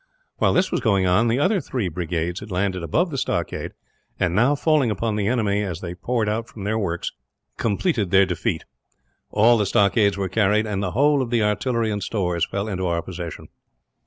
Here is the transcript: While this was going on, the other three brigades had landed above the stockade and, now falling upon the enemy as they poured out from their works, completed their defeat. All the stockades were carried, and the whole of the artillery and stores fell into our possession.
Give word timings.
While 0.37 0.53
this 0.53 0.71
was 0.71 0.81
going 0.81 1.05
on, 1.05 1.27
the 1.27 1.37
other 1.37 1.61
three 1.61 1.87
brigades 1.87 2.39
had 2.39 2.49
landed 2.49 2.81
above 2.81 3.11
the 3.11 3.19
stockade 3.19 3.73
and, 4.19 4.33
now 4.33 4.55
falling 4.55 4.89
upon 4.89 5.15
the 5.15 5.27
enemy 5.27 5.61
as 5.61 5.79
they 5.79 5.93
poured 5.93 6.27
out 6.27 6.47
from 6.47 6.63
their 6.63 6.79
works, 6.79 7.11
completed 7.57 8.09
their 8.09 8.25
defeat. 8.25 8.65
All 9.29 9.59
the 9.59 9.65
stockades 9.67 10.17
were 10.17 10.27
carried, 10.27 10.65
and 10.65 10.81
the 10.81 10.93
whole 10.93 11.21
of 11.21 11.29
the 11.29 11.43
artillery 11.43 11.91
and 11.91 12.01
stores 12.01 12.47
fell 12.49 12.67
into 12.67 12.87
our 12.87 13.03
possession. 13.03 13.49